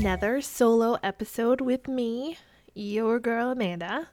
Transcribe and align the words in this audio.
another 0.00 0.40
solo 0.40 0.96
episode 1.02 1.60
with 1.60 1.86
me, 1.86 2.38
your 2.72 3.20
girl 3.20 3.50
Amanda. 3.50 4.08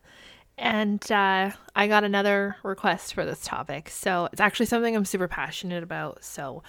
And 0.58 1.10
uh, 1.10 1.52
I 1.78 1.88
got 1.88 2.04
another 2.04 2.58
request 2.62 3.14
for 3.14 3.24
this 3.24 3.40
topic. 3.46 3.88
So 3.88 4.28
it's 4.34 4.42
actually 4.42 4.66
something 4.66 4.98
I'm 4.98 5.06
super 5.06 5.30
passionate 5.30 5.84
about. 5.84 6.26
So 6.26 6.62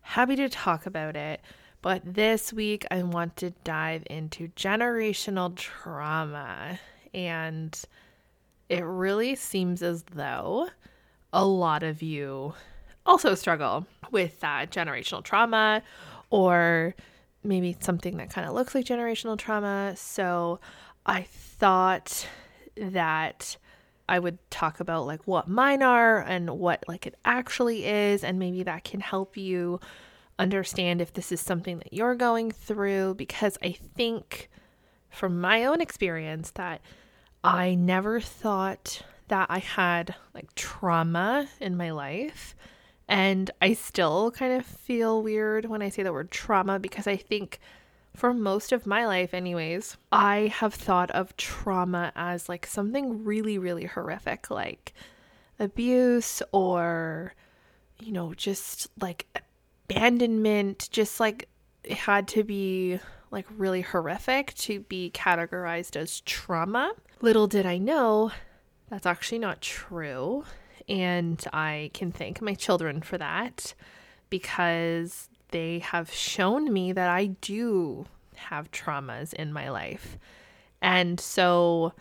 happy 0.00 0.34
to 0.36 0.48
talk 0.48 0.86
about 0.86 1.14
it. 1.14 1.42
But 1.82 2.00
this 2.06 2.54
week, 2.54 2.86
I 2.90 3.02
want 3.02 3.36
to 3.36 3.50
dive 3.64 4.04
into 4.08 4.48
generational 4.56 5.54
trauma. 5.54 6.80
And 7.12 7.78
it 8.70 8.82
really 8.82 9.34
seems 9.34 9.82
as 9.82 10.04
though 10.14 10.70
a 11.34 11.44
lot 11.44 11.82
of 11.82 12.00
you 12.00 12.54
also 13.04 13.34
struggle 13.34 13.86
with 14.10 14.40
that 14.40 14.70
generational 14.70 15.22
trauma 15.22 15.82
or 16.30 16.94
maybe 17.44 17.76
something 17.80 18.16
that 18.16 18.30
kind 18.30 18.48
of 18.48 18.54
looks 18.54 18.74
like 18.74 18.84
generational 18.84 19.38
trauma. 19.38 19.94
So 19.96 20.60
I 21.06 21.22
thought 21.22 22.26
that 22.76 23.56
I 24.08 24.18
would 24.18 24.38
talk 24.50 24.80
about 24.80 25.06
like 25.06 25.26
what 25.26 25.48
mine 25.48 25.82
are 25.82 26.20
and 26.20 26.50
what 26.58 26.84
like 26.88 27.06
it 27.06 27.14
actually 27.24 27.86
is 27.86 28.22
and 28.24 28.38
maybe 28.38 28.62
that 28.62 28.84
can 28.84 29.00
help 29.00 29.36
you 29.36 29.80
understand 30.38 31.00
if 31.00 31.12
this 31.12 31.32
is 31.32 31.40
something 31.40 31.78
that 31.78 31.92
you're 31.92 32.14
going 32.14 32.50
through 32.50 33.14
because 33.14 33.56
I 33.62 33.72
think 33.72 34.50
from 35.08 35.40
my 35.40 35.64
own 35.64 35.80
experience 35.80 36.50
that 36.52 36.80
I 37.42 37.74
never 37.74 38.20
thought 38.20 39.02
that 39.28 39.46
I 39.48 39.58
had 39.58 40.14
like 40.34 40.54
trauma 40.54 41.48
in 41.60 41.76
my 41.76 41.90
life. 41.90 42.54
And 43.08 43.50
I 43.60 43.74
still 43.74 44.30
kind 44.30 44.52
of 44.54 44.64
feel 44.64 45.22
weird 45.22 45.66
when 45.66 45.82
I 45.82 45.90
say 45.90 46.02
the 46.02 46.12
word 46.12 46.30
trauma 46.30 46.78
because 46.78 47.06
I 47.06 47.16
think 47.16 47.60
for 48.16 48.32
most 48.32 48.72
of 48.72 48.86
my 48.86 49.06
life, 49.06 49.34
anyways, 49.34 49.96
I 50.12 50.52
have 50.54 50.74
thought 50.74 51.10
of 51.10 51.36
trauma 51.36 52.12
as 52.14 52.48
like 52.48 52.66
something 52.66 53.24
really, 53.24 53.58
really 53.58 53.84
horrific, 53.84 54.50
like 54.50 54.94
abuse 55.58 56.42
or, 56.52 57.34
you 58.00 58.12
know, 58.12 58.32
just 58.34 58.88
like 59.00 59.26
abandonment, 59.90 60.88
just 60.92 61.20
like 61.20 61.48
it 61.82 61.98
had 61.98 62.28
to 62.28 62.44
be 62.44 63.00
like 63.30 63.46
really 63.56 63.82
horrific 63.82 64.54
to 64.54 64.80
be 64.80 65.10
categorized 65.12 65.96
as 65.96 66.20
trauma. 66.20 66.92
Little 67.20 67.48
did 67.48 67.66
I 67.66 67.78
know 67.78 68.30
that's 68.88 69.06
actually 69.06 69.40
not 69.40 69.60
true. 69.60 70.44
And 70.88 71.42
I 71.52 71.90
can 71.94 72.12
thank 72.12 72.42
my 72.42 72.54
children 72.54 73.00
for 73.00 73.18
that 73.18 73.74
because 74.30 75.28
they 75.50 75.78
have 75.78 76.12
shown 76.12 76.72
me 76.72 76.92
that 76.92 77.08
I 77.08 77.26
do 77.26 78.06
have 78.36 78.70
traumas 78.70 79.32
in 79.32 79.52
my 79.52 79.70
life. 79.70 80.18
And 80.82 81.18
so 81.18 81.94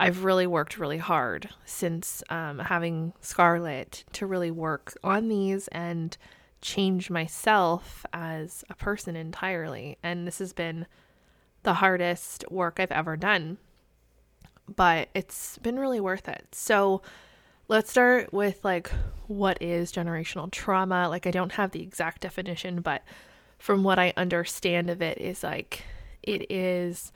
I've 0.00 0.24
really 0.24 0.46
worked 0.46 0.78
really 0.78 0.98
hard 0.98 1.48
since 1.64 2.22
um, 2.30 2.58
having 2.58 3.12
Scarlett 3.20 4.04
to 4.12 4.26
really 4.26 4.50
work 4.50 4.94
on 5.04 5.28
these 5.28 5.68
and 5.68 6.16
change 6.60 7.10
myself 7.10 8.06
as 8.12 8.64
a 8.70 8.74
person 8.74 9.16
entirely. 9.16 9.98
And 10.02 10.26
this 10.26 10.38
has 10.38 10.52
been 10.52 10.86
the 11.62 11.74
hardest 11.74 12.44
work 12.50 12.78
I've 12.78 12.92
ever 12.92 13.16
done, 13.16 13.58
but 14.74 15.08
it's 15.14 15.58
been 15.58 15.78
really 15.78 16.00
worth 16.00 16.28
it. 16.28 16.46
So 16.52 17.02
let's 17.68 17.90
start 17.90 18.32
with 18.32 18.64
like 18.64 18.90
what 19.26 19.60
is 19.62 19.92
generational 19.92 20.50
trauma? 20.50 21.08
Like, 21.08 21.26
I 21.26 21.30
don't 21.30 21.52
have 21.52 21.70
the 21.70 21.82
exact 21.82 22.20
definition, 22.22 22.80
but 22.80 23.02
from 23.58 23.82
what 23.82 23.98
I 23.98 24.12
understand 24.16 24.90
of 24.90 25.00
it, 25.00 25.18
is 25.18 25.42
like 25.42 25.84
it 26.22 26.50
is 26.50 27.12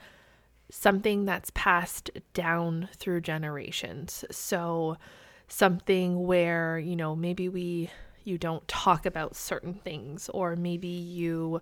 something 0.71 1.25
that's 1.25 1.51
passed 1.53 2.09
down 2.33 2.89
through 2.95 3.21
generations. 3.21 4.25
So, 4.31 4.97
something 5.47 6.25
where, 6.25 6.79
you 6.79 6.95
know, 6.95 7.15
maybe 7.15 7.49
we 7.49 7.89
you 8.23 8.37
don't 8.37 8.67
talk 8.67 9.05
about 9.05 9.35
certain 9.35 9.73
things 9.73 10.29
or 10.29 10.55
maybe 10.55 10.87
you 10.87 11.61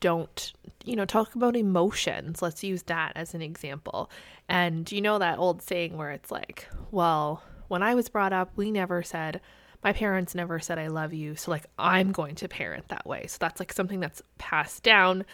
don't 0.00 0.52
you 0.84 0.94
know 0.94 1.04
talk 1.04 1.34
about 1.34 1.56
emotions 1.56 2.40
let's 2.40 2.62
use 2.62 2.84
that 2.84 3.12
as 3.16 3.34
an 3.34 3.42
example 3.42 4.08
and 4.48 4.90
you 4.92 5.00
know 5.00 5.18
that 5.18 5.38
old 5.38 5.60
saying 5.60 5.96
where 5.96 6.12
it's 6.12 6.30
like 6.30 6.68
well 6.92 7.42
when 7.68 7.82
i 7.82 7.94
was 7.94 8.08
brought 8.08 8.32
up 8.32 8.50
we 8.56 8.70
never 8.70 9.02
said 9.02 9.40
my 9.82 9.92
parents 9.92 10.34
never 10.34 10.58
said 10.58 10.78
i 10.78 10.88
love 10.88 11.12
you 11.12 11.36
so 11.36 11.50
like 11.50 11.66
i'm 11.78 12.12
going 12.12 12.34
to 12.34 12.48
parent 12.48 12.88
that 12.88 13.06
way 13.06 13.26
so 13.26 13.36
that's 13.40 13.60
like 13.60 13.72
something 13.72 14.00
that's 14.00 14.22
passed 14.38 14.82
down 14.82 15.24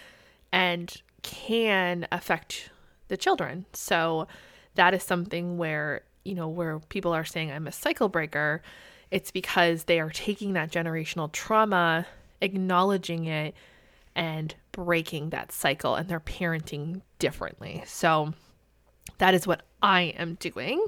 and 0.52 1.02
can 1.22 2.06
affect 2.12 2.70
the 3.08 3.16
children 3.16 3.64
so 3.72 4.26
that 4.74 4.94
is 4.94 5.02
something 5.02 5.56
where 5.56 6.02
you 6.24 6.34
know 6.34 6.48
where 6.48 6.78
people 6.88 7.12
are 7.12 7.24
saying 7.24 7.50
i'm 7.50 7.66
a 7.66 7.72
cycle 7.72 8.08
breaker 8.08 8.62
it's 9.14 9.30
because 9.30 9.84
they 9.84 10.00
are 10.00 10.10
taking 10.10 10.54
that 10.54 10.72
generational 10.72 11.30
trauma, 11.30 12.04
acknowledging 12.40 13.26
it, 13.26 13.54
and 14.16 14.52
breaking 14.72 15.30
that 15.30 15.52
cycle, 15.52 15.94
and 15.94 16.08
they're 16.08 16.18
parenting 16.18 17.00
differently. 17.20 17.84
So 17.86 18.34
that 19.18 19.32
is 19.34 19.46
what 19.46 19.62
I 19.80 20.14
am 20.18 20.34
doing. 20.40 20.84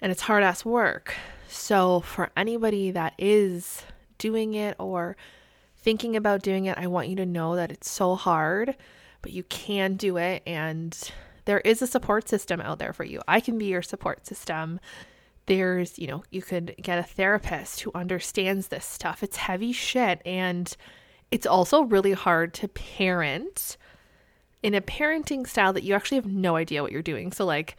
And 0.00 0.12
it's 0.12 0.22
hard 0.22 0.42
ass 0.42 0.64
work. 0.64 1.14
So, 1.48 2.00
for 2.00 2.30
anybody 2.36 2.90
that 2.90 3.14
is 3.18 3.82
doing 4.18 4.54
it 4.54 4.76
or 4.78 5.16
thinking 5.76 6.16
about 6.16 6.42
doing 6.42 6.66
it, 6.66 6.76
I 6.76 6.86
want 6.86 7.08
you 7.08 7.16
to 7.16 7.26
know 7.26 7.56
that 7.56 7.70
it's 7.70 7.90
so 7.90 8.14
hard, 8.14 8.76
but 9.22 9.32
you 9.32 9.42
can 9.44 9.94
do 9.94 10.16
it. 10.16 10.42
And 10.46 10.96
there 11.44 11.60
is 11.60 11.80
a 11.80 11.86
support 11.86 12.28
system 12.28 12.60
out 12.60 12.78
there 12.78 12.92
for 12.92 13.04
you. 13.04 13.20
I 13.26 13.40
can 13.40 13.56
be 13.58 13.66
your 13.66 13.82
support 13.82 14.26
system 14.26 14.80
there's, 15.46 15.98
you 15.98 16.08
know, 16.08 16.24
you 16.30 16.42
could 16.42 16.74
get 16.80 16.98
a 16.98 17.02
therapist 17.04 17.80
who 17.80 17.92
understands 17.94 18.68
this 18.68 18.84
stuff. 18.84 19.22
It's 19.22 19.36
heavy 19.36 19.72
shit. 19.72 20.20
And 20.26 20.76
it's 21.30 21.46
also 21.46 21.82
really 21.82 22.12
hard 22.12 22.52
to 22.54 22.68
parent 22.68 23.76
in 24.62 24.74
a 24.74 24.80
parenting 24.80 25.46
style 25.46 25.72
that 25.72 25.84
you 25.84 25.94
actually 25.94 26.16
have 26.16 26.26
no 26.26 26.56
idea 26.56 26.82
what 26.82 26.92
you're 26.92 27.02
doing. 27.02 27.32
So, 27.32 27.44
like, 27.44 27.76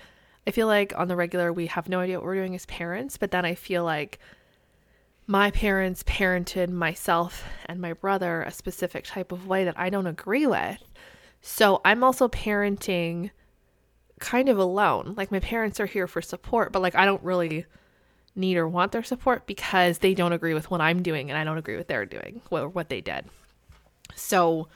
I 0.48 0.52
feel 0.52 0.68
like 0.68 0.94
on 0.96 1.10
the 1.10 1.16
regular, 1.18 1.52
we 1.52 1.68
have 1.68 1.90
no 1.90 2.00
idea 2.00 2.18
what 2.18 2.26
we're 2.26 2.36
doing 2.36 2.56
as 2.56 2.66
parents, 2.66 3.18
but 3.18 3.32
then 3.32 3.44
I 3.44 3.54
feel 3.54 3.84
like 3.84 4.18
my 5.28 5.52
parents 5.52 6.04
parented 6.04 6.70
myself 6.70 7.44
and 7.66 7.82
my 7.82 7.92
brother 7.92 8.44
a 8.44 8.52
specific 8.52 9.04
type 9.04 9.34
of 9.34 9.46
way 9.46 9.66
that 9.66 9.78
I 9.78 9.90
don't 9.90 10.08
agree 10.08 10.48
with. 10.48 10.82
So, 11.42 11.82
I'm 11.84 12.04
also 12.04 12.30
parenting 12.30 13.32
kind 14.20 14.50
of 14.50 14.58
alone. 14.58 15.14
Like 15.18 15.32
my 15.32 15.40
parents 15.40 15.80
are 15.80 15.86
here 15.86 16.08
for 16.08 16.22
support, 16.22 16.72
but 16.72 16.82
like 16.82 16.96
I 16.96 17.06
don't 17.06 17.24
really 17.24 17.66
need 18.36 18.58
or 18.58 18.68
want 18.68 18.92
their 18.92 19.04
support 19.04 19.48
because 19.48 20.00
they 20.00 20.14
don't 20.14 20.34
agree 20.34 20.54
with 20.54 20.70
what 20.70 20.82
I'm 20.82 21.02
doing 21.02 21.30
and 21.30 21.38
I 21.38 21.44
don't 21.44 21.58
agree 21.58 21.76
with 21.76 21.88
their 21.88 22.06
doing 22.06 22.42
what 22.50 22.74
what 22.74 22.90
they 22.90 23.02
did. 23.02 23.26
So 24.16 24.68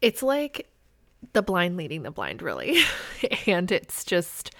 it's 0.00 0.22
like 0.22 0.68
the 1.32 1.42
blind 1.42 1.76
leading 1.76 2.02
the 2.02 2.10
blind 2.10 2.42
really. 2.42 2.78
and 3.46 3.70
it's 3.72 4.04
just 4.04 4.54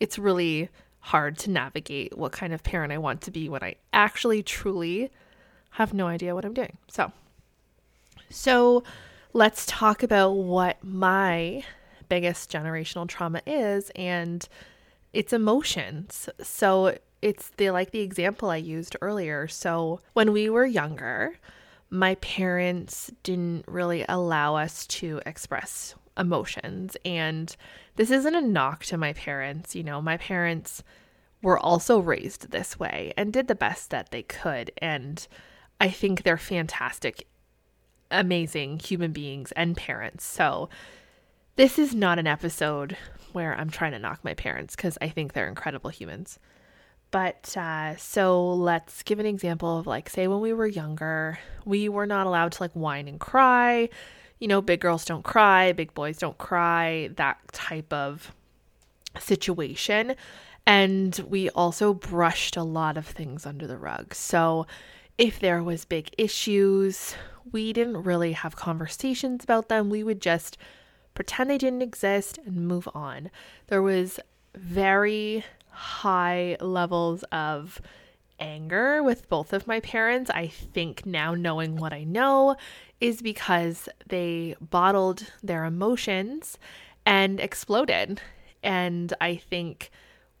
it's 0.00 0.18
really 0.18 0.68
hard 1.00 1.36
to 1.38 1.50
navigate 1.50 2.16
what 2.16 2.32
kind 2.32 2.52
of 2.52 2.62
parent 2.62 2.92
I 2.92 2.98
want 2.98 3.20
to 3.22 3.30
be 3.30 3.48
when 3.48 3.62
I 3.62 3.76
actually 3.92 4.42
truly 4.42 5.10
have 5.70 5.92
no 5.92 6.06
idea 6.06 6.34
what 6.34 6.44
I'm 6.44 6.54
doing. 6.54 6.78
So 6.88 7.12
so 8.30 8.82
let's 9.32 9.66
talk 9.66 10.02
about 10.02 10.30
what 10.30 10.82
my 10.82 11.62
biggest 12.08 12.50
generational 12.50 13.08
trauma 13.08 13.42
is 13.46 13.90
and 13.94 14.46
it's 15.12 15.32
emotions. 15.32 16.28
So 16.42 16.98
it's 17.22 17.50
the 17.56 17.70
like 17.70 17.90
the 17.90 18.00
example 18.00 18.50
I 18.50 18.56
used 18.56 18.96
earlier. 19.00 19.48
So 19.48 20.00
when 20.12 20.32
we 20.32 20.50
were 20.50 20.66
younger, 20.66 21.38
my 21.90 22.16
parents 22.16 23.12
didn't 23.22 23.66
really 23.68 24.04
allow 24.08 24.56
us 24.56 24.86
to 24.88 25.20
express 25.24 25.94
emotions 26.16 26.96
and 27.04 27.56
this 27.96 28.10
isn't 28.10 28.34
a 28.34 28.40
knock 28.40 28.84
to 28.84 28.96
my 28.96 29.12
parents, 29.12 29.74
you 29.74 29.82
know, 29.82 30.00
my 30.00 30.16
parents 30.16 30.82
were 31.42 31.58
also 31.58 31.98
raised 31.98 32.50
this 32.50 32.78
way 32.78 33.12
and 33.16 33.32
did 33.32 33.48
the 33.48 33.54
best 33.54 33.90
that 33.90 34.10
they 34.10 34.22
could 34.22 34.70
and 34.78 35.26
I 35.80 35.88
think 35.88 36.22
they're 36.22 36.38
fantastic 36.38 37.26
amazing 38.10 38.78
human 38.78 39.12
beings 39.12 39.52
and 39.52 39.76
parents. 39.76 40.24
So 40.24 40.68
this 41.56 41.78
is 41.78 41.94
not 41.94 42.18
an 42.18 42.26
episode 42.26 42.96
where 43.32 43.54
I'm 43.56 43.70
trying 43.70 43.92
to 43.92 43.98
knock 43.98 44.20
my 44.22 44.34
parents 44.34 44.76
because 44.76 44.96
I 45.00 45.08
think 45.08 45.32
they're 45.32 45.48
incredible 45.48 45.90
humans. 45.90 46.38
But 47.10 47.56
uh, 47.56 47.96
so 47.96 48.54
let's 48.54 49.02
give 49.02 49.18
an 49.18 49.26
example 49.26 49.78
of 49.78 49.86
like, 49.86 50.08
say, 50.08 50.26
when 50.26 50.40
we 50.40 50.52
were 50.52 50.66
younger, 50.66 51.38
we 51.64 51.88
were 51.88 52.06
not 52.06 52.26
allowed 52.26 52.52
to 52.52 52.62
like 52.62 52.72
whine 52.72 53.06
and 53.06 53.20
cry. 53.20 53.88
You 54.38 54.48
know, 54.48 54.60
big 54.60 54.80
girls 54.80 55.04
don't 55.04 55.24
cry, 55.24 55.72
big 55.72 55.94
boys 55.94 56.18
don't 56.18 56.38
cry, 56.38 57.10
that 57.16 57.38
type 57.52 57.92
of 57.92 58.32
situation. 59.18 60.16
And 60.66 61.18
we 61.28 61.50
also 61.50 61.94
brushed 61.94 62.56
a 62.56 62.62
lot 62.62 62.96
of 62.96 63.06
things 63.06 63.46
under 63.46 63.66
the 63.66 63.76
rug. 63.78 64.14
So 64.14 64.66
if 65.18 65.38
there 65.38 65.62
was 65.62 65.84
big 65.84 66.10
issues, 66.18 67.14
we 67.52 67.72
didn't 67.72 68.02
really 68.02 68.32
have 68.32 68.56
conversations 68.56 69.44
about 69.44 69.68
them. 69.68 69.90
We 69.90 70.02
would 70.02 70.20
just 70.20 70.56
pretend 71.14 71.48
they 71.48 71.58
didn't 71.58 71.82
exist, 71.82 72.38
and 72.44 72.66
move 72.66 72.88
on. 72.94 73.30
There 73.68 73.82
was 73.82 74.18
very 74.56 75.44
high 75.70 76.56
levels 76.60 77.22
of 77.24 77.80
anger 78.40 79.02
with 79.02 79.28
both 79.28 79.52
of 79.52 79.66
my 79.66 79.80
parents. 79.80 80.30
I 80.30 80.48
think 80.48 81.06
now, 81.06 81.34
knowing 81.34 81.76
what 81.76 81.92
I 81.92 82.02
know, 82.02 82.56
is 83.00 83.22
because 83.22 83.88
they 84.08 84.56
bottled 84.60 85.32
their 85.42 85.64
emotions 85.64 86.58
and 87.04 87.40
exploded. 87.40 88.20
And 88.62 89.12
I 89.20 89.36
think 89.36 89.90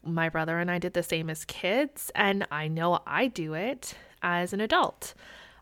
my 0.02 0.28
brother 0.28 0.58
and 0.58 0.70
I 0.70 0.78
did 0.78 0.94
the 0.94 1.02
same 1.02 1.30
as 1.30 1.44
kids, 1.44 2.10
and 2.14 2.46
I 2.50 2.68
know 2.68 3.00
I 3.06 3.26
do 3.26 3.54
it 3.54 3.94
as 4.22 4.52
an 4.52 4.60
adult. 4.60 5.14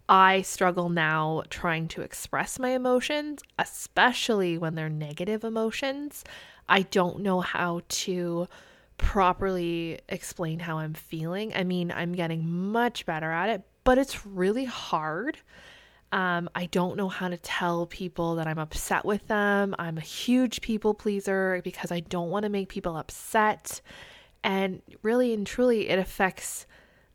I 0.09 0.43
struggle 0.43 0.89
now 0.89 1.43
trying 1.49 1.89
to 1.89 2.03
express 2.03 2.59
my 2.59 2.71
emotions, 2.71 3.41
especially 3.59 4.59
when 4.59 4.75
they're 4.75 4.89
negative 4.89 5.44
emotions. 5.44 6.25
I 6.69 6.83
don't 6.83 7.21
know 7.21 7.41
how 7.41 7.83
to 7.89 8.49
properly 8.99 10.00
explain 10.09 10.61
how 10.61 10.79
I'm 10.79 10.94
feeling. 10.94 11.53
I 11.55 11.65
mean, 11.65 11.91
I'm 11.91 12.12
getting 12.12 12.49
much 12.49 13.06
better 13.06 13.31
at 13.31 13.49
it, 13.49 13.62
but 13.85 13.99
it's 13.99 14.27
really 14.27 14.65
hard. 14.65 15.39
Um, 16.12 16.50
I 16.55 16.67
don't 16.67 16.97
know 16.97 17.09
how 17.09 17.29
to 17.29 17.38
tell 17.38 17.87
people 17.87 18.37
that 18.37 18.47
I'm 18.47 18.59
upset 18.59 19.05
with 19.05 19.26
them. 19.29 19.75
I'm 19.79 19.97
a 19.97 20.03
huge 20.03 20.61
people 20.61 20.93
pleaser 20.93 21.62
because 21.64 21.91
I 21.91 22.00
don't 22.00 22.29
want 22.29 22.43
to 22.43 22.50
make 22.50 22.69
people 22.69 22.97
upset. 22.97 23.81
And 24.44 24.82
really 25.03 25.32
and 25.32 25.47
truly, 25.47 25.88
it 25.88 25.99
affects 25.99 26.67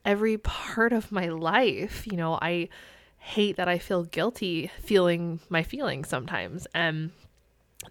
every 0.03 0.37
part 0.39 0.93
of 0.93 1.11
my 1.11 1.27
life. 1.27 2.07
You 2.07 2.17
know, 2.17 2.39
I 2.41 2.69
hate 3.19 3.57
that 3.57 3.67
I 3.67 3.77
feel 3.77 4.03
guilty 4.03 4.71
feeling 4.81 5.41
my 5.49 5.61
feelings 5.61 6.07
sometimes. 6.07 6.65
And 6.73 7.11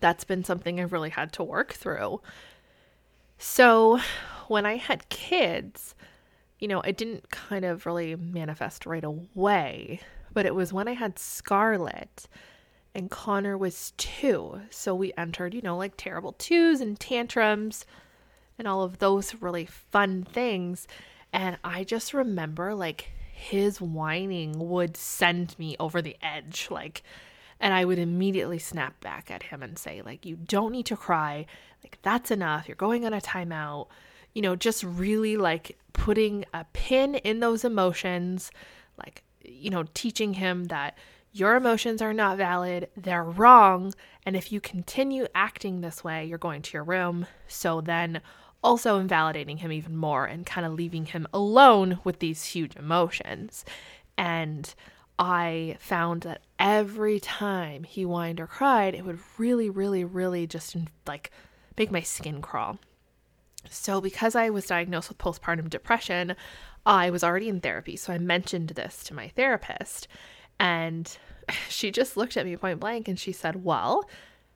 that's 0.00 0.25
been 0.25 0.43
something 0.43 0.81
I've 0.81 0.93
really 0.93 1.11
had 1.11 1.32
to 1.35 1.44
work 1.44 1.73
through. 1.73 2.20
So 3.38 4.00
when 4.49 4.67
I 4.67 4.76
had 4.76 5.09
kids, 5.09 5.94
you 6.59 6.69
know, 6.69 6.81
it 6.81 6.97
didn't 6.97 7.31
kind 7.31 7.64
of 7.64 7.87
really 7.87 8.17
manifest 8.17 8.87
right 8.87 9.05
away, 9.05 10.00
but 10.37 10.44
it 10.44 10.55
was 10.55 10.71
when 10.71 10.87
I 10.87 10.93
had 10.93 11.19
Scarlett 11.19 12.29
and 12.94 13.11
Connor 13.11 13.56
was 13.56 13.94
two. 13.97 14.61
So 14.69 14.94
we 14.94 15.15
entered, 15.17 15.55
you 15.55 15.62
know, 15.62 15.79
like 15.79 15.94
terrible 15.97 16.33
twos 16.33 16.83
and 16.83 17.00
tantrums 17.00 17.87
and 18.59 18.69
all 18.69 18.83
of 18.83 18.99
those 18.99 19.37
really 19.37 19.65
fun 19.65 20.25
things. 20.25 20.87
And 21.33 21.56
I 21.65 21.85
just 21.85 22.12
remember 22.12 22.75
like 22.75 23.12
his 23.33 23.81
whining 23.81 24.59
would 24.59 24.94
send 24.94 25.59
me 25.59 25.75
over 25.81 26.03
the 26.03 26.19
edge. 26.21 26.69
Like, 26.71 27.03
and 27.59 27.73
I 27.73 27.87
would 27.87 27.99
immediately 27.99 28.59
snap 28.59 29.00
back 29.00 29.31
at 29.31 29.44
him 29.44 29.62
and 29.62 29.79
say, 29.79 30.03
like, 30.03 30.27
you 30.27 30.37
don't 30.37 30.73
need 30.73 30.85
to 30.87 30.99
cry. 30.99 31.47
Like, 31.83 31.97
that's 32.03 32.31
enough. 32.31 32.69
You're 32.69 32.77
going 32.77 33.06
on 33.06 33.15
a 33.15 33.23
timeout. 33.23 33.87
You 34.35 34.43
know, 34.43 34.55
just 34.55 34.85
really 34.85 35.38
like 35.38 35.79
putting 35.94 36.44
a 36.53 36.67
pin 36.75 37.15
in 37.15 37.41
those 37.41 37.65
emotions, 37.65 38.50
like, 38.99 39.23
you 39.48 39.70
know, 39.70 39.84
teaching 39.94 40.34
him 40.34 40.64
that 40.64 40.96
your 41.32 41.56
emotions 41.56 42.00
are 42.00 42.14
not 42.14 42.38
valid, 42.38 42.88
they're 42.96 43.25
wrong. 43.25 43.93
And 44.25 44.37
if 44.37 44.50
you 44.50 44.60
continue 44.60 45.26
acting 45.34 45.81
this 45.81 46.02
way, 46.02 46.25
you're 46.25 46.38
going 46.38 46.62
to 46.62 46.72
your 46.72 46.84
room. 46.84 47.26
So 47.46 47.81
then 47.81 48.22
also 48.64 48.98
invalidating 48.98 49.58
him 49.58 49.70
even 49.70 49.96
more 49.96 50.25
and 50.25 50.46
kind 50.46 50.66
of 50.66 50.72
leaving 50.72 51.06
him 51.06 51.26
alone 51.32 52.00
with 52.04 52.20
these 52.20 52.44
huge 52.44 52.75
emotions. 52.76 53.64
And 54.16 54.75
I 55.19 55.76
found 55.78 56.22
that 56.22 56.42
every 56.58 57.20
time 57.20 57.84
he 57.84 58.02
whined 58.02 58.40
or 58.40 58.46
cried, 58.46 58.94
it 58.94 59.04
would 59.04 59.20
really, 59.38 59.70
really, 59.70 60.04
really 60.04 60.46
just 60.46 60.76
like 61.06 61.31
make 61.76 61.90
my 61.90 62.00
skin 62.00 62.40
crawl. 62.40 62.78
So, 63.70 64.00
because 64.00 64.34
I 64.34 64.50
was 64.50 64.66
diagnosed 64.66 65.08
with 65.08 65.19
postpartum 65.19 65.69
depression, 65.69 66.37
I 66.87 67.11
was 67.11 67.23
already 67.23 67.49
in 67.49 67.61
therapy. 67.61 67.97
So, 67.97 68.12
I 68.12 68.19
mentioned 68.19 68.71
this 68.71 69.05
to 69.05 69.15
my 69.15 69.29
therapist, 69.29 70.09
and 70.59 71.15
she 71.69 71.91
just 71.91 72.17
looked 72.17 72.37
at 72.38 72.47
me 72.47 72.56
point 72.56 72.81
blank 72.81 73.09
and 73.09 73.19
she 73.19 73.33
said, 73.33 73.65
Well, 73.65 74.09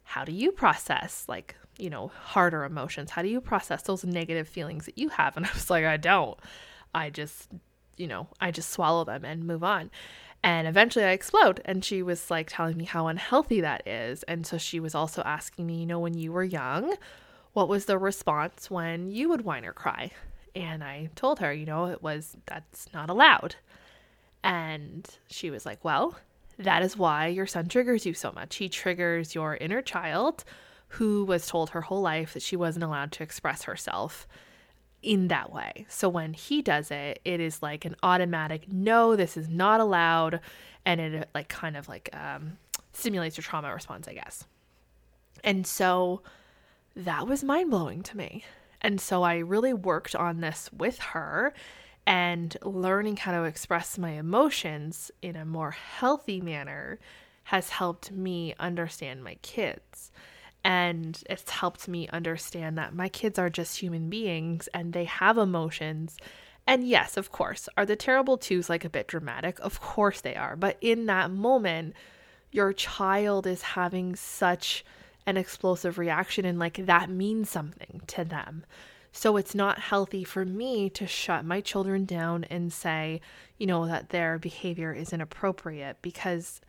how 0.04 0.24
do 0.24 0.32
you 0.32 0.50
process 0.50 1.24
like 1.28 1.56
you 1.80 1.90
know, 1.90 2.08
harder 2.08 2.64
emotions? 2.64 3.10
How 3.10 3.22
do 3.22 3.28
you 3.28 3.40
process 3.40 3.82
those 3.82 4.04
negative 4.04 4.48
feelings 4.48 4.86
that 4.86 4.98
you 4.98 5.08
have? 5.08 5.36
And 5.40 5.46
I 5.46 5.50
was 5.54 5.70
like, 5.70 5.84
I 5.84 5.96
don't. 5.96 6.38
I 6.94 7.10
just, 7.10 7.50
you 7.96 8.06
know, 8.06 8.28
I 8.40 8.50
just 8.50 8.70
swallow 8.70 9.04
them 9.04 9.24
and 9.24 9.46
move 9.46 9.64
on. 9.64 9.90
And 10.42 10.68
eventually 10.68 11.04
I 11.04 11.10
explode. 11.10 11.60
And 11.64 11.84
she 11.84 12.02
was 12.02 12.30
like 12.30 12.48
telling 12.50 12.76
me 12.76 12.84
how 12.84 13.06
unhealthy 13.06 13.60
that 13.62 13.86
is. 13.86 14.22
And 14.24 14.46
so 14.46 14.58
she 14.58 14.80
was 14.80 14.94
also 14.94 15.22
asking 15.22 15.66
me, 15.66 15.80
you 15.80 15.86
know, 15.86 15.98
when 15.98 16.16
you 16.16 16.32
were 16.32 16.44
young, 16.44 16.94
what 17.52 17.68
was 17.68 17.86
the 17.86 17.98
response 17.98 18.70
when 18.70 19.10
you 19.10 19.28
would 19.28 19.42
whine 19.42 19.64
or 19.64 19.72
cry? 19.72 20.12
And 20.54 20.82
I 20.82 21.10
told 21.14 21.38
her, 21.38 21.52
you 21.52 21.66
know, 21.66 21.86
it 21.86 22.02
was 22.02 22.36
that's 22.46 22.92
not 22.92 23.10
allowed. 23.10 23.56
And 24.42 25.08
she 25.28 25.50
was 25.50 25.66
like, 25.66 25.84
well, 25.84 26.16
that 26.58 26.82
is 26.82 26.96
why 26.96 27.26
your 27.28 27.46
son 27.46 27.68
triggers 27.68 28.06
you 28.06 28.14
so 28.14 28.32
much. 28.32 28.56
He 28.56 28.68
triggers 28.68 29.34
your 29.34 29.56
inner 29.56 29.82
child 29.82 30.44
who 30.88 31.24
was 31.24 31.46
told 31.46 31.70
her 31.70 31.82
whole 31.82 32.00
life 32.00 32.34
that 32.34 32.42
she 32.42 32.56
wasn't 32.56 32.84
allowed 32.84 33.12
to 33.12 33.22
express 33.22 33.62
herself 33.62 34.26
in 35.02 35.28
that 35.28 35.52
way. 35.52 35.86
So 35.88 36.08
when 36.08 36.34
he 36.34 36.62
does 36.62 36.90
it, 36.90 37.20
it 37.24 37.40
is 37.40 37.62
like 37.62 37.84
an 37.84 37.96
automatic 38.02 38.70
no, 38.70 39.16
this 39.16 39.36
is 39.36 39.48
not 39.48 39.80
allowed, 39.80 40.40
and 40.84 41.00
it 41.00 41.28
like 41.34 41.48
kind 41.48 41.76
of 41.76 41.88
like 41.88 42.10
um, 42.12 42.58
stimulates 42.92 43.36
your 43.36 43.42
trauma 43.42 43.72
response, 43.72 44.08
I 44.08 44.14
guess. 44.14 44.44
And 45.42 45.66
so 45.66 46.22
that 46.96 47.26
was 47.26 47.44
mind 47.44 47.70
blowing 47.70 48.02
to 48.02 48.16
me. 48.16 48.44
And 48.80 49.00
so 49.00 49.22
I 49.22 49.38
really 49.38 49.74
worked 49.74 50.14
on 50.14 50.40
this 50.40 50.70
with 50.72 50.98
her 50.98 51.52
and 52.06 52.56
learning 52.62 53.18
how 53.18 53.32
to 53.32 53.44
express 53.44 53.98
my 53.98 54.12
emotions 54.12 55.10
in 55.22 55.36
a 55.36 55.44
more 55.44 55.72
healthy 55.72 56.40
manner 56.40 56.98
has 57.44 57.70
helped 57.70 58.10
me 58.10 58.54
understand 58.58 59.22
my 59.22 59.34
kids. 59.42 60.10
And 60.62 61.22
it's 61.28 61.50
helped 61.50 61.88
me 61.88 62.08
understand 62.08 62.76
that 62.78 62.94
my 62.94 63.08
kids 63.08 63.38
are 63.38 63.50
just 63.50 63.78
human 63.78 64.10
beings 64.10 64.68
and 64.74 64.92
they 64.92 65.04
have 65.04 65.38
emotions. 65.38 66.16
And 66.66 66.86
yes, 66.86 67.16
of 67.16 67.32
course, 67.32 67.68
are 67.76 67.86
the 67.86 67.96
terrible 67.96 68.36
twos 68.38 68.68
like 68.68 68.84
a 68.84 68.90
bit 68.90 69.06
dramatic? 69.06 69.58
Of 69.60 69.80
course 69.80 70.20
they 70.20 70.36
are. 70.36 70.56
But 70.56 70.76
in 70.80 71.06
that 71.06 71.30
moment, 71.30 71.94
your 72.52 72.72
child 72.72 73.46
is 73.46 73.62
having 73.62 74.16
such 74.16 74.84
an 75.26 75.36
explosive 75.36 75.98
reaction 75.98 76.44
and 76.44 76.58
like 76.58 76.86
that 76.86 77.10
means 77.10 77.50
something 77.50 78.02
to 78.08 78.24
them. 78.24 78.64
So 79.12 79.36
it's 79.36 79.54
not 79.54 79.78
healthy 79.78 80.24
for 80.24 80.44
me 80.44 80.88
to 80.90 81.06
shut 81.06 81.44
my 81.44 81.60
children 81.60 82.04
down 82.04 82.44
and 82.44 82.72
say, 82.72 83.20
you 83.58 83.66
know, 83.66 83.86
that 83.86 84.10
their 84.10 84.38
behavior 84.38 84.92
is 84.92 85.12
inappropriate 85.12 85.98
because 86.00 86.60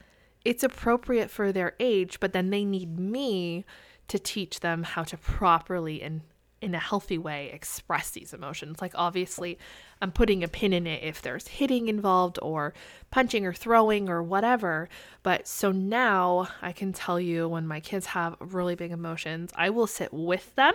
it's 0.44 0.64
appropriate 0.64 1.30
for 1.30 1.52
their 1.52 1.76
age, 1.80 2.20
but 2.20 2.34
then 2.34 2.50
they 2.50 2.66
need 2.66 2.98
me 2.98 3.64
to 4.08 4.18
teach 4.18 4.60
them 4.60 4.84
how 4.84 5.04
to 5.04 5.18
properly 5.18 6.02
and 6.02 6.22
in 6.62 6.76
a 6.76 6.80
healthy 6.80 7.18
way 7.18 7.50
express 7.52 8.12
these 8.12 8.34
emotions. 8.34 8.82
Like, 8.82 8.94
obviously, 8.96 9.58
I'm 10.02 10.12
putting 10.12 10.44
a 10.44 10.48
pin 10.48 10.74
in 10.74 10.86
it 10.86 11.04
if 11.04 11.22
there's 11.22 11.48
hitting 11.48 11.88
involved 11.88 12.38
or 12.42 12.74
punching 13.10 13.46
or 13.46 13.54
throwing 13.54 14.10
or 14.10 14.22
whatever. 14.22 14.88
But 15.24 15.48
so 15.48 15.72
now 15.72 16.50
I 16.62 16.72
can 16.72 16.94
tell 16.94 17.20
you 17.20 17.50
when 17.50 17.68
my 17.68 17.80
kids 17.80 18.08
have 18.08 18.36
really 18.40 18.76
big 18.76 18.92
emotions, 18.92 19.52
I 19.56 19.72
will 19.72 19.88
sit 19.88 20.14
with 20.14 20.54
them 20.56 20.74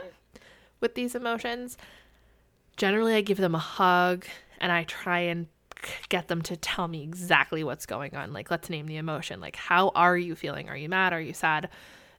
with 0.81 0.95
these 0.95 1.14
emotions. 1.14 1.78
Generally, 2.76 3.14
I 3.14 3.21
give 3.21 3.38
them 3.38 3.55
a 3.55 3.61
hug 3.61 4.26
and 4.59 4.73
I 4.73 4.85
try 4.85 5.21
and 5.21 5.47
get 6.09 6.28
them 6.28 6.43
to 6.43 6.57
tell 6.57 6.88
me 6.88 7.02
exactly 7.02 7.62
what's 7.62 7.87
going 7.87 8.14
on. 8.14 8.33
Like, 8.33 8.50
let's 8.50 8.71
name 8.71 8.87
the 8.87 8.97
emotion. 8.97 9.40
Like, 9.40 9.57
how 9.57 9.93
are 9.95 10.16
you 10.16 10.35
feeling? 10.35 10.69
Are 10.69 10.76
you 10.76 10.88
mad? 10.88 11.12
Are 11.12 11.21
you 11.21 11.33
sad? 11.33 11.69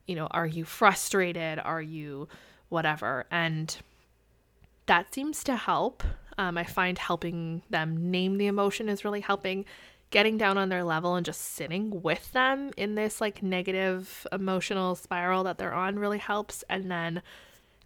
You 0.06 0.16
know, 0.16 0.28
are 0.32 0.48
you 0.48 0.64
frustrated? 0.64 1.60
Are 1.60 1.82
you 1.82 2.30
whatever? 2.70 3.26
And 3.32 3.76
that 4.86 5.14
seems 5.14 5.44
to 5.46 5.56
help. 5.56 6.04
Um, 6.38 6.58
I 6.58 6.64
find 6.64 6.98
helping 6.98 7.62
them 7.70 8.12
name 8.12 8.38
the 8.38 8.48
emotion 8.48 8.90
is 8.90 9.04
really 9.06 9.22
helping. 9.22 9.66
Getting 10.10 10.38
down 10.38 10.58
on 10.58 10.70
their 10.70 10.84
level 10.84 11.16
and 11.16 11.26
just 11.26 11.42
sitting 11.42 12.02
with 12.02 12.32
them 12.32 12.72
in 12.78 12.96
this 12.96 13.20
like 13.20 13.44
negative 13.44 14.26
emotional 14.32 14.96
spiral 14.96 15.44
that 15.44 15.58
they're 15.58 15.74
on 15.74 16.00
really 16.00 16.20
helps. 16.20 16.64
And 16.70 16.90
then 16.90 17.22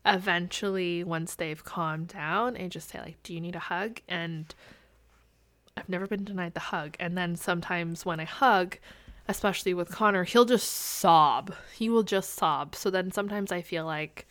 eventually, 0.06 1.04
once 1.04 1.34
they've 1.36 1.64
calmed 1.64 2.10
down, 2.10 2.58
I 2.58 2.68
just 2.68 2.90
say, 2.90 3.00
like, 3.00 3.24
do 3.24 3.34
you 3.34 3.42
need 3.42 3.56
a 3.56 3.60
hug? 3.60 4.02
And 4.08 4.54
I've 5.76 5.90
never 5.90 6.06
been 6.06 6.24
denied 6.24 6.54
the 6.54 6.60
hug. 6.60 6.96
And 7.00 7.18
then 7.18 7.36
sometimes 7.36 8.06
when 8.06 8.20
I 8.20 8.26
hug, 8.26 8.78
especially 9.28 9.74
with 9.74 9.90
Connor, 9.90 10.24
he'll 10.24 10.46
just 10.46 10.70
sob. 10.70 11.56
He 11.74 11.90
will 11.90 12.04
just 12.04 12.36
sob. 12.36 12.76
So 12.76 12.92
then 12.92 13.12
sometimes 13.12 13.52
I 13.52 13.62
feel 13.62 13.86
like 13.86 14.28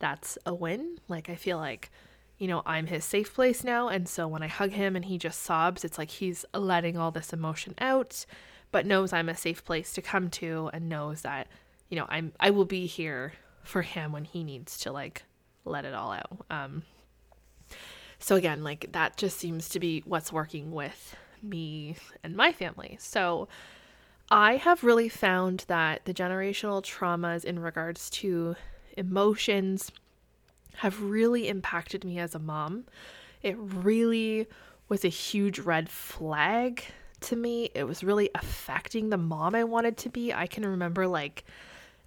that's 0.00 0.36
a 0.44 0.52
win. 0.52 0.98
Like 1.06 1.30
I 1.30 1.36
feel 1.36 1.58
like, 1.58 1.90
you 2.38 2.48
know, 2.48 2.62
I'm 2.66 2.86
his 2.86 3.04
safe 3.04 3.32
place 3.32 3.62
now. 3.62 3.88
And 3.88 4.08
so 4.08 4.26
when 4.26 4.42
I 4.42 4.48
hug 4.48 4.72
him 4.72 4.96
and 4.96 5.04
he 5.04 5.18
just 5.18 5.42
sobs, 5.42 5.84
it's 5.84 5.98
like 5.98 6.10
he's 6.10 6.44
letting 6.52 6.96
all 6.96 7.12
this 7.12 7.32
emotion 7.32 7.74
out, 7.78 8.26
but 8.72 8.86
knows 8.86 9.12
I'm 9.12 9.28
a 9.28 9.36
safe 9.36 9.64
place 9.64 9.92
to 9.92 10.02
come 10.02 10.28
to 10.30 10.70
and 10.72 10.88
knows 10.88 11.22
that, 11.22 11.46
you 11.88 11.96
know, 11.96 12.06
I'm 12.08 12.32
I 12.40 12.50
will 12.50 12.64
be 12.64 12.86
here 12.86 13.34
for 13.62 13.82
him 13.82 14.10
when 14.10 14.24
he 14.24 14.42
needs 14.42 14.78
to 14.80 14.90
like 14.90 15.22
let 15.64 15.84
it 15.84 15.94
all 15.94 16.10
out. 16.10 16.44
Um 16.50 16.82
so 18.18 18.36
again, 18.36 18.64
like 18.64 18.92
that 18.92 19.16
just 19.16 19.38
seems 19.38 19.68
to 19.70 19.80
be 19.80 20.02
what's 20.04 20.32
working 20.32 20.72
with 20.72 21.16
me 21.42 21.96
and 22.22 22.36
my 22.36 22.52
family. 22.52 22.96
So 23.00 23.48
I 24.30 24.56
have 24.56 24.84
really 24.84 25.08
found 25.08 25.64
that 25.68 26.04
the 26.04 26.14
generational 26.14 26.82
traumas 26.82 27.44
in 27.44 27.58
regards 27.58 28.08
to 28.10 28.54
emotions 28.96 29.90
have 30.76 31.02
really 31.02 31.48
impacted 31.48 32.04
me 32.04 32.18
as 32.18 32.34
a 32.34 32.38
mom. 32.38 32.84
It 33.42 33.56
really 33.58 34.46
was 34.88 35.04
a 35.04 35.08
huge 35.08 35.58
red 35.58 35.88
flag 35.88 36.84
to 37.22 37.36
me. 37.36 37.70
It 37.74 37.84
was 37.84 38.02
really 38.02 38.30
affecting 38.34 39.10
the 39.10 39.16
mom 39.16 39.54
I 39.54 39.64
wanted 39.64 39.96
to 39.98 40.08
be. 40.08 40.32
I 40.32 40.46
can 40.46 40.66
remember 40.66 41.06
like 41.06 41.44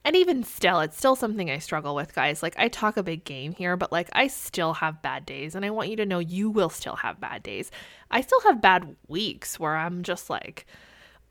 and 0.06 0.16
even 0.18 0.44
still, 0.44 0.82
it's 0.82 0.98
still 0.98 1.16
something 1.16 1.50
I 1.50 1.60
struggle 1.60 1.96
with, 1.96 2.14
guys. 2.14 2.44
Like, 2.44 2.56
I 2.58 2.68
talk 2.68 2.98
a 2.98 3.04
big 3.04 3.24
game 3.24 3.54
here, 3.54 3.78
but 3.78 3.92
like, 3.92 4.10
I 4.12 4.28
still 4.28 4.74
have 4.74 5.02
bad 5.02 5.26
days, 5.26 5.56
and 5.56 5.64
I 5.64 5.70
want 5.70 5.90
you 5.90 5.96
to 5.98 6.06
know 6.06 6.20
you 6.20 6.50
will 6.50 6.70
still 6.70 6.98
have 6.98 7.22
bad 7.22 7.42
days. 7.42 7.72
I 8.12 8.20
still 8.20 8.42
have 8.42 8.62
bad 8.62 8.98
weeks 9.08 9.60
where 9.60 9.78
I'm 9.78 10.04
just 10.04 10.30
like, 10.30 10.66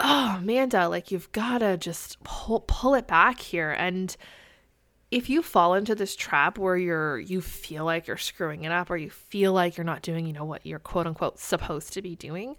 oh, 0.00 0.36
Amanda, 0.38 0.88
like, 0.88 1.10
you've 1.10 1.30
got 1.32 1.58
to 1.58 1.76
just 1.76 2.22
pull, 2.24 2.60
pull 2.66 2.94
it 2.94 3.06
back 3.06 3.40
here. 3.40 3.72
And 3.72 4.16
if 5.12 5.28
you 5.28 5.42
fall 5.42 5.74
into 5.74 5.94
this 5.94 6.16
trap 6.16 6.56
where 6.56 6.76
you're, 6.76 7.18
you 7.18 7.42
feel 7.42 7.84
like 7.84 8.06
you're 8.06 8.16
screwing 8.16 8.64
it 8.64 8.72
up, 8.72 8.90
or 8.90 8.96
you 8.96 9.10
feel 9.10 9.52
like 9.52 9.76
you're 9.76 9.84
not 9.84 10.00
doing, 10.00 10.26
you 10.26 10.32
know, 10.32 10.46
what 10.46 10.64
you're 10.64 10.78
quote 10.78 11.06
unquote 11.06 11.38
supposed 11.38 11.92
to 11.92 12.00
be 12.02 12.16
doing, 12.16 12.56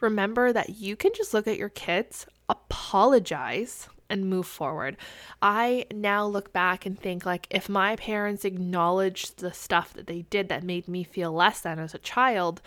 remember 0.00 0.52
that 0.52 0.68
you 0.68 0.96
can 0.96 1.12
just 1.14 1.32
look 1.32 1.48
at 1.48 1.56
your 1.56 1.70
kids, 1.70 2.26
apologize, 2.50 3.88
and 4.10 4.28
move 4.28 4.46
forward. 4.46 4.98
I 5.40 5.86
now 5.94 6.26
look 6.26 6.52
back 6.52 6.84
and 6.84 7.00
think 7.00 7.24
like 7.24 7.46
if 7.48 7.70
my 7.70 7.96
parents 7.96 8.44
acknowledged 8.44 9.38
the 9.38 9.54
stuff 9.54 9.94
that 9.94 10.06
they 10.06 10.22
did 10.28 10.50
that 10.50 10.62
made 10.62 10.86
me 10.86 11.04
feel 11.04 11.32
less 11.32 11.62
than 11.62 11.78
as 11.78 11.94
a 11.94 11.98
child, 11.98 12.60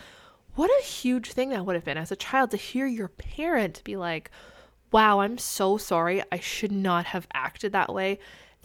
what 0.56 0.68
a 0.80 0.84
huge 0.84 1.30
thing 1.30 1.50
that 1.50 1.64
would 1.64 1.76
have 1.76 1.84
been 1.84 1.96
as 1.96 2.10
a 2.10 2.16
child 2.16 2.50
to 2.50 2.56
hear 2.56 2.86
your 2.86 3.06
parent 3.06 3.84
be 3.84 3.96
like, 3.96 4.32
"Wow, 4.90 5.20
I'm 5.20 5.38
so 5.38 5.76
sorry. 5.76 6.24
I 6.32 6.40
should 6.40 6.72
not 6.72 7.06
have 7.06 7.28
acted 7.32 7.70
that 7.70 7.94
way. 7.94 8.18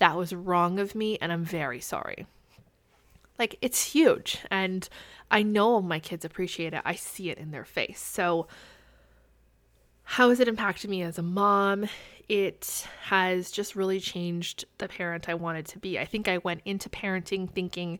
That 0.03 0.17
was 0.17 0.33
wrong 0.33 0.79
of 0.79 0.95
me 0.95 1.17
and 1.21 1.31
I'm 1.31 1.45
very 1.45 1.79
sorry." 1.79 2.27
Like 3.39 3.57
it's 3.61 3.93
huge 3.93 4.39
and 4.51 4.87
I 5.31 5.43
know 5.43 5.81
my 5.81 5.99
kids 5.99 6.25
appreciate 6.25 6.73
it. 6.73 6.81
I 6.83 6.95
see 6.95 7.29
it 7.29 7.37
in 7.37 7.51
their 7.51 7.63
face. 7.65 8.01
So 8.01 8.47
how 10.03 10.29
has 10.29 10.41
it 10.41 10.49
impacted 10.49 10.89
me 10.89 11.01
as 11.01 11.17
a 11.17 11.23
mom? 11.23 11.87
It 12.27 12.85
has 13.03 13.49
just 13.49 13.75
really 13.75 13.99
changed 13.99 14.65
the 14.77 14.87
parent 14.87 15.29
I 15.29 15.33
wanted 15.35 15.65
to 15.67 15.79
be. 15.79 15.97
I 15.97 16.05
think 16.05 16.27
I 16.27 16.39
went 16.39 16.61
into 16.65 16.89
parenting 16.89 17.49
thinking 17.49 17.99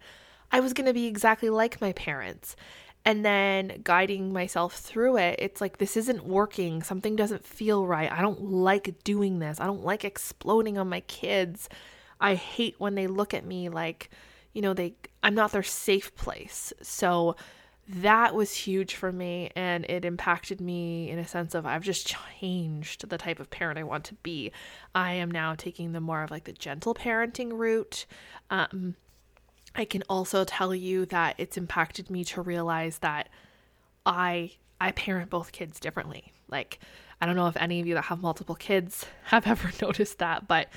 I 0.51 0.59
was 0.59 0.73
going 0.73 0.87
to 0.87 0.93
be 0.93 1.07
exactly 1.07 1.49
like 1.49 1.81
my 1.81 1.93
parents. 1.93 2.55
And 3.05 3.25
then 3.25 3.81
guiding 3.83 4.31
myself 4.31 4.75
through 4.75 5.17
it, 5.17 5.39
it's 5.39 5.59
like, 5.59 5.77
this 5.77 5.97
isn't 5.97 6.25
working. 6.25 6.83
Something 6.83 7.15
doesn't 7.15 7.45
feel 7.45 7.85
right. 7.85 8.11
I 8.11 8.21
don't 8.21 8.41
like 8.41 9.03
doing 9.03 9.39
this. 9.39 9.59
I 9.59 9.65
don't 9.65 9.83
like 9.83 10.05
exploding 10.05 10.77
on 10.77 10.87
my 10.87 11.01
kids. 11.01 11.67
I 12.23 12.35
hate 12.35 12.75
when 12.79 12.95
they 12.95 13.05
look 13.05 13.33
at 13.33 13.45
me 13.45 13.67
like, 13.67 14.09
you 14.53 14.61
know, 14.61 14.73
they 14.73 14.95
I'm 15.21 15.35
not 15.35 15.51
their 15.51 15.61
safe 15.61 16.15
place. 16.15 16.71
So 16.81 17.35
that 17.85 18.33
was 18.33 18.55
huge 18.55 18.95
for 18.95 19.11
me 19.11 19.51
and 19.57 19.85
it 19.89 20.05
impacted 20.05 20.61
me 20.61 21.09
in 21.09 21.19
a 21.19 21.27
sense 21.27 21.53
of 21.53 21.65
I've 21.65 21.83
just 21.83 22.15
changed 22.39 23.09
the 23.09 23.17
type 23.17 23.41
of 23.41 23.49
parent 23.49 23.77
I 23.77 23.83
want 23.83 24.05
to 24.05 24.15
be. 24.15 24.53
I 24.95 25.13
am 25.13 25.29
now 25.29 25.53
taking 25.53 25.91
the 25.91 25.99
more 25.99 26.23
of 26.23 26.31
like 26.31 26.45
the 26.45 26.53
gentle 26.53 26.95
parenting 26.95 27.51
route. 27.51 28.05
Um, 28.49 28.95
I 29.75 29.83
can 29.83 30.03
also 30.07 30.45
tell 30.45 30.73
you 30.73 31.05
that 31.07 31.35
it's 31.37 31.57
impacted 31.57 32.09
me 32.09 32.23
to 32.25 32.41
realize 32.41 32.99
that 32.99 33.27
I 34.05 34.53
I 34.79 34.91
parent 34.91 35.29
both 35.29 35.51
kids 35.51 35.77
differently. 35.77 36.31
Like 36.47 36.79
I 37.19 37.25
don't 37.25 37.35
know 37.35 37.47
if 37.47 37.57
any 37.57 37.81
of 37.81 37.87
you 37.87 37.95
that 37.95 38.05
have 38.05 38.21
multiple 38.21 38.55
kids 38.55 39.05
have 39.25 39.45
ever 39.53 39.71
noticed 39.81 40.19
that, 40.19 40.47
but 40.47 40.69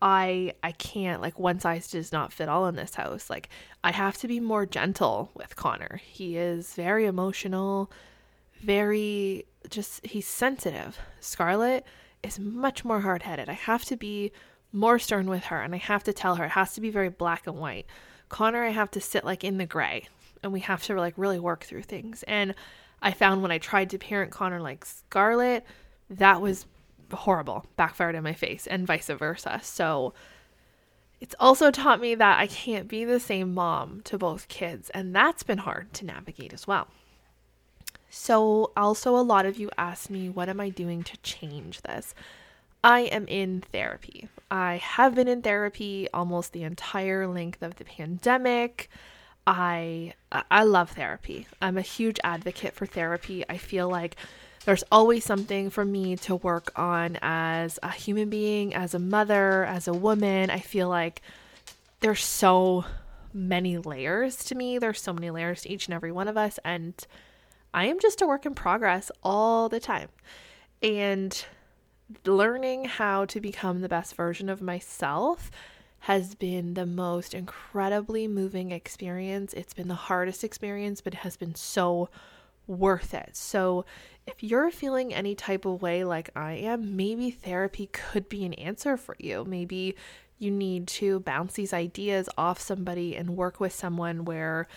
I 0.00 0.52
I 0.62 0.72
can't 0.72 1.20
like 1.20 1.38
one 1.38 1.60
size 1.60 1.88
does 1.90 2.12
not 2.12 2.32
fit 2.32 2.48
all 2.48 2.66
in 2.66 2.76
this 2.76 2.94
house. 2.94 3.28
Like 3.28 3.48
I 3.82 3.92
have 3.92 4.16
to 4.18 4.28
be 4.28 4.40
more 4.40 4.66
gentle 4.66 5.30
with 5.34 5.56
Connor. 5.56 6.00
He 6.04 6.36
is 6.36 6.74
very 6.74 7.06
emotional, 7.06 7.90
very 8.60 9.46
just 9.70 10.06
he's 10.06 10.26
sensitive. 10.26 10.98
Scarlett 11.20 11.84
is 12.22 12.38
much 12.38 12.84
more 12.84 13.00
hard-headed. 13.00 13.48
I 13.48 13.54
have 13.54 13.84
to 13.86 13.96
be 13.96 14.32
more 14.72 14.98
stern 14.98 15.28
with 15.28 15.44
her 15.44 15.60
and 15.62 15.74
I 15.74 15.78
have 15.78 16.04
to 16.04 16.12
tell 16.12 16.36
her 16.36 16.44
it 16.44 16.50
has 16.50 16.74
to 16.74 16.80
be 16.80 16.90
very 16.90 17.08
black 17.08 17.46
and 17.46 17.58
white. 17.58 17.86
Connor 18.28 18.64
I 18.64 18.70
have 18.70 18.90
to 18.92 19.00
sit 19.00 19.24
like 19.24 19.42
in 19.42 19.58
the 19.58 19.66
gray 19.66 20.06
and 20.42 20.52
we 20.52 20.60
have 20.60 20.82
to 20.84 20.94
like 20.94 21.14
really 21.16 21.38
work 21.40 21.64
through 21.64 21.82
things. 21.82 22.22
And 22.24 22.54
I 23.00 23.12
found 23.12 23.42
when 23.42 23.50
I 23.50 23.58
tried 23.58 23.90
to 23.90 23.98
parent 23.98 24.30
Connor 24.30 24.60
like 24.60 24.84
Scarlett, 24.84 25.64
that 26.10 26.40
was 26.40 26.66
horrible, 27.12 27.66
backfired 27.76 28.14
in 28.14 28.22
my 28.22 28.34
face, 28.34 28.66
and 28.66 28.86
vice 28.86 29.08
versa. 29.08 29.60
So 29.62 30.14
it's 31.20 31.34
also 31.40 31.70
taught 31.70 32.00
me 32.00 32.14
that 32.14 32.38
I 32.38 32.46
can't 32.46 32.88
be 32.88 33.04
the 33.04 33.20
same 33.20 33.54
mom 33.54 34.02
to 34.04 34.18
both 34.18 34.48
kids, 34.48 34.90
and 34.90 35.14
that's 35.14 35.42
been 35.42 35.58
hard 35.58 35.92
to 35.94 36.04
navigate 36.04 36.52
as 36.52 36.66
well. 36.66 36.88
So, 38.10 38.72
also, 38.76 39.16
a 39.16 39.20
lot 39.20 39.44
of 39.44 39.58
you 39.58 39.68
ask 39.76 40.08
me, 40.08 40.30
what 40.30 40.48
am 40.48 40.60
I 40.60 40.70
doing 40.70 41.02
to 41.02 41.16
change 41.18 41.82
this? 41.82 42.14
I 42.82 43.00
am 43.00 43.26
in 43.26 43.60
therapy. 43.60 44.28
I 44.50 44.76
have 44.76 45.14
been 45.14 45.28
in 45.28 45.42
therapy 45.42 46.08
almost 46.14 46.52
the 46.52 46.62
entire 46.62 47.26
length 47.26 47.62
of 47.62 47.76
the 47.76 47.84
pandemic. 47.84 48.88
I 49.46 50.14
I 50.30 50.62
love 50.62 50.90
therapy. 50.90 51.46
I'm 51.60 51.78
a 51.78 51.82
huge 51.82 52.20
advocate 52.22 52.74
for 52.74 52.86
therapy. 52.86 53.44
I 53.48 53.56
feel 53.56 53.88
like 53.88 54.16
there's 54.64 54.84
always 54.90 55.24
something 55.24 55.70
for 55.70 55.84
me 55.84 56.16
to 56.16 56.36
work 56.36 56.72
on 56.76 57.18
as 57.22 57.78
a 57.82 57.90
human 57.90 58.28
being, 58.28 58.74
as 58.74 58.94
a 58.94 58.98
mother, 58.98 59.64
as 59.64 59.88
a 59.88 59.92
woman. 59.92 60.50
I 60.50 60.60
feel 60.60 60.88
like 60.88 61.22
there's 62.00 62.24
so 62.24 62.84
many 63.32 63.78
layers 63.78 64.44
to 64.44 64.54
me. 64.54 64.78
There's 64.78 65.00
so 65.00 65.12
many 65.12 65.30
layers 65.30 65.62
to 65.62 65.70
each 65.70 65.86
and 65.86 65.94
every 65.94 66.12
one 66.12 66.28
of 66.28 66.36
us. 66.36 66.58
And 66.64 66.94
I 67.72 67.86
am 67.86 68.00
just 68.00 68.22
a 68.22 68.26
work 68.26 68.46
in 68.46 68.54
progress 68.54 69.10
all 69.22 69.68
the 69.68 69.80
time. 69.80 70.08
And 70.82 71.44
learning 72.24 72.86
how 72.86 73.24
to 73.26 73.40
become 73.40 73.80
the 73.80 73.88
best 73.88 74.14
version 74.14 74.48
of 74.48 74.62
myself 74.62 75.50
has 76.00 76.34
been 76.34 76.74
the 76.74 76.86
most 76.86 77.34
incredibly 77.34 78.28
moving 78.28 78.70
experience. 78.70 79.52
It's 79.52 79.74
been 79.74 79.88
the 79.88 79.94
hardest 79.94 80.44
experience, 80.44 81.00
but 81.00 81.14
it 81.14 81.18
has 81.18 81.36
been 81.36 81.54
so 81.54 82.08
worth 82.66 83.14
it. 83.14 83.36
So, 83.36 83.84
if 84.28 84.42
you're 84.42 84.70
feeling 84.70 85.14
any 85.14 85.34
type 85.34 85.64
of 85.64 85.80
way 85.80 86.04
like 86.04 86.28
I 86.36 86.52
am, 86.52 86.96
maybe 86.96 87.30
therapy 87.30 87.86
could 87.86 88.28
be 88.28 88.44
an 88.44 88.52
answer 88.54 88.98
for 88.98 89.16
you. 89.18 89.44
Maybe 89.44 89.96
you 90.38 90.50
need 90.50 90.86
to 90.86 91.20
bounce 91.20 91.54
these 91.54 91.72
ideas 91.72 92.28
off 92.36 92.60
somebody 92.60 93.16
and 93.16 93.36
work 93.36 93.58
with 93.58 93.72
someone 93.72 94.26
where 94.26 94.68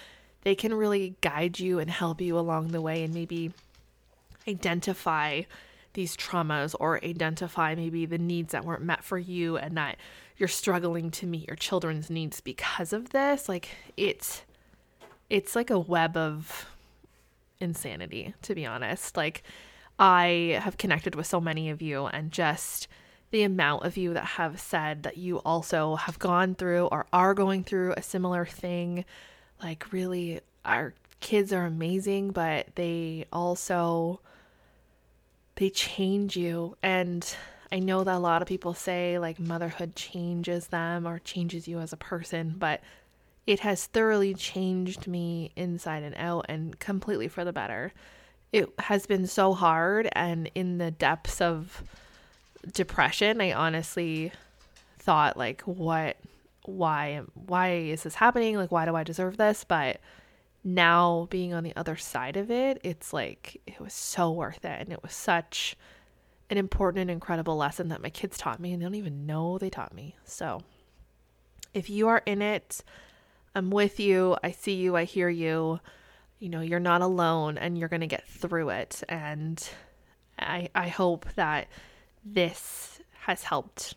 they 0.44 0.56
can 0.56 0.74
really 0.74 1.16
guide 1.20 1.60
you 1.60 1.80
and 1.80 1.90
help 1.92 2.22
you 2.22 2.40
along 2.40 2.70
the 2.70 2.82
way 2.82 3.04
and 3.04 3.14
maybe 3.14 3.52
identify 4.48 5.42
these 5.94 6.16
traumas 6.16 6.74
or 6.80 7.04
identify 7.04 7.76
maybe 7.76 8.06
the 8.06 8.18
needs 8.18 8.54
that 8.54 8.64
weren't 8.64 8.82
met 8.82 9.04
for 9.04 9.18
you 9.18 9.58
and 9.58 9.76
that 9.76 9.98
you're 10.38 10.48
struggling 10.48 11.12
to 11.12 11.28
meet 11.28 11.46
your 11.46 11.58
children's 11.58 12.10
needs 12.10 12.40
because 12.40 12.94
of 12.94 13.10
this 13.10 13.50
like 13.50 13.70
it's 13.98 14.44
it's 15.30 15.56
like 15.56 15.70
a 15.70 15.78
web 15.78 16.16
of 16.16 16.71
insanity, 17.62 18.34
to 18.44 18.56
be 18.56 18.66
honest. 18.66 19.16
Like, 19.16 19.44
I 20.00 20.60
have 20.62 20.78
connected 20.78 21.16
with 21.16 21.28
so 21.28 21.40
many 21.40 21.70
of 21.70 21.82
you, 21.82 22.08
and 22.08 22.32
just 22.32 22.88
the 23.32 23.44
amount 23.44 23.86
of 23.86 23.98
you 23.98 24.14
that 24.14 24.26
have 24.26 24.60
said 24.60 25.04
that 25.04 25.18
you 25.18 25.38
also 25.40 25.96
have 25.96 26.20
gone 26.20 26.56
through 26.56 26.88
or 26.88 27.06
are 27.14 27.34
going 27.34 27.64
through 27.64 27.94
a 27.96 28.02
similar 28.02 28.46
thing. 28.46 29.06
Like, 29.62 29.92
really, 29.94 30.42
our 30.66 30.94
kids 31.22 31.54
are 31.54 31.66
amazing, 31.66 32.32
but 32.32 32.76
they 32.76 33.26
also 33.32 34.20
they 35.56 35.70
change 35.70 36.36
you 36.36 36.76
and 36.82 37.36
I 37.72 37.80
know 37.80 38.04
that 38.04 38.16
a 38.16 38.20
lot 38.20 38.42
of 38.42 38.48
people 38.48 38.74
say 38.74 39.18
like 39.18 39.40
motherhood 39.40 39.96
changes 39.96 40.68
them 40.68 41.08
or 41.08 41.20
changes 41.20 41.68
you 41.68 41.80
as 41.80 41.94
a 41.94 41.98
person, 41.98 42.56
but 42.58 42.82
it 43.48 43.62
has 43.62 43.86
thoroughly 43.86 44.34
changed 44.34 45.08
me 45.08 45.52
inside 45.56 46.04
and 46.04 46.16
out 46.18 46.46
and 46.48 46.80
completely 46.80 47.28
for 47.28 47.44
the 47.44 47.54
better. 47.54 47.92
It 48.52 48.70
has 48.80 49.06
been 49.06 49.28
so 49.28 49.54
hard, 49.54 50.10
and 50.14 50.52
in 50.56 50.78
the 50.78 50.92
depths 50.92 51.42
of 51.42 51.84
depression, 52.74 53.42
I 53.42 53.54
honestly 53.54 54.32
thought, 55.00 55.38
like, 55.38 55.62
what, 55.62 56.18
why, 56.66 57.22
why 57.34 57.72
is 57.72 58.04
this 58.04 58.16
happening? 58.16 58.58
Like, 58.58 58.72
why 58.72 58.86
do 58.86 58.96
I 58.96 59.04
deserve 59.04 59.38
this? 59.38 59.64
But 59.64 60.00
now 60.64 61.28
being 61.32 61.54
on 61.54 61.64
the 61.64 61.76
other 61.76 61.96
side 61.96 62.38
of 62.38 62.52
it, 62.52 62.80
it's 62.84 63.14
like, 63.14 63.62
it 63.66 63.80
was 63.80 63.94
so 63.94 64.32
worth 64.32 64.64
it. 64.64 64.80
And 64.82 64.92
it 64.92 65.02
was 65.02 65.14
such 65.14 65.76
an 66.50 66.58
important 66.58 67.02
and 67.02 67.10
incredible 67.10 67.56
lesson 67.56 67.88
that 67.88 68.02
my 68.02 68.10
kids 68.10 68.38
taught 68.38 68.60
me, 68.60 68.74
and 68.74 68.82
they 68.82 68.86
don't 68.86 68.96
even 68.96 69.26
know 69.26 69.58
they 69.58 69.70
taught 69.70 69.96
me. 69.96 70.16
So, 70.26 70.62
if 71.74 71.90
you 71.90 72.10
are 72.10 72.22
in 72.26 72.42
it, 72.42 72.84
I'm 73.54 73.70
with 73.70 74.00
you. 74.00 74.38
I 74.44 74.52
see 74.52 74.76
you. 74.76 74.96
I 74.96 75.04
hear 75.04 75.30
you. 75.30 75.80
You 76.40 76.50
know, 76.50 76.62
you're 76.62 76.80
not 76.80 77.02
alone 77.02 77.58
and 77.58 77.78
you're 77.78 77.90
going 77.90 78.02
to 78.02 78.08
get 78.08 78.28
through 78.28 78.70
it. 78.70 79.04
And 79.08 79.64
I, 80.40 80.70
I 80.74 80.88
hope 80.88 81.26
that 81.36 81.68
this 82.24 83.00
has 83.26 83.44
helped 83.44 83.96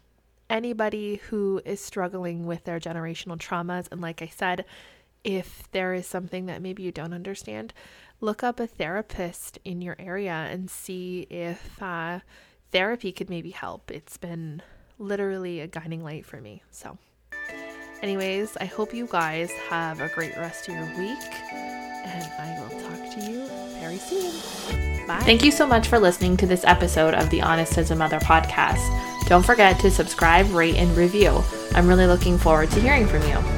anybody 0.51 1.17
who 1.31 1.61
is 1.65 1.81
struggling 1.81 2.47
with 2.47 2.65
their 2.65 2.79
generational 2.79 3.39
traumas. 3.39 3.89
And 3.91 4.01
like 4.01 4.21
I 4.21 4.27
said, 4.27 4.65
if 5.23 5.71
there 5.73 5.95
is 5.95 6.07
something 6.07 6.47
that 6.47 6.61
maybe 6.61 6.83
you 6.83 6.93
don't 6.93 7.15
understand, 7.15 7.73
look 8.21 8.43
up 8.43 8.61
a 8.61 8.67
therapist 8.67 9.59
in 9.65 9.81
your 9.81 9.97
area 9.99 10.49
and 10.51 10.69
see 10.69 11.27
if 11.31 11.83
uh, 11.83 12.21
therapy 12.73 13.11
could 13.11 13.31
maybe 13.31 13.51
help. 13.51 13.91
It's 13.91 14.19
been 14.19 14.63
literally 14.99 15.61
a 15.61 15.67
guiding 15.67 16.05
light 16.05 16.27
for 16.27 16.41
me. 16.41 16.63
So, 16.71 16.99
anyways, 18.05 18.55
I 18.59 18.67
hope 18.67 18.93
you 18.93 19.07
guys 19.07 19.51
have 19.71 20.03
a 20.03 20.11
great 20.11 20.37
rest 20.37 20.69
of 20.69 20.75
your 20.75 20.85
week, 20.99 21.33
and 22.05 22.31
I 22.39 22.55
will 22.61 22.79
talk 22.83 23.15
to 23.15 23.21
you 23.21 23.47
very 23.81 23.97
soon. 23.97 25.07
Bye. 25.07 25.21
Thank 25.21 25.43
you 25.43 25.51
so 25.51 25.67
much 25.67 25.89
for 25.89 25.99
listening 25.99 26.37
to 26.37 26.47
this 26.47 26.65
episode 26.65 27.15
of 27.15 27.31
the 27.31 27.41
Honest 27.41 27.79
as 27.79 27.91
a 27.91 27.97
Mother 27.97 28.19
podcast. 28.19 28.85
Don't 29.27 29.45
forget 29.45 29.81
to 29.81 29.91
subscribe, 29.91 30.51
rate, 30.51 30.77
and 30.77 30.95
review. 30.95 31.43
I'm 31.75 31.89
really 31.89 32.07
looking 32.07 32.37
forward 32.37 32.71
to 32.73 32.81
hearing 32.81 33.07
from 33.07 33.23
you. 33.23 33.54